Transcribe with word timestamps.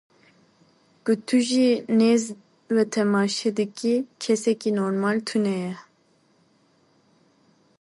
Ku 1.03 1.11
tu 1.25 1.37
ji 1.47 1.67
nêz 1.97 2.23
ve 2.73 2.83
temaşe 2.93 3.51
dikî, 3.57 3.95
kesekî 4.23 4.71
normal 4.79 5.17
tune 5.27 5.55
ye. 5.63 5.73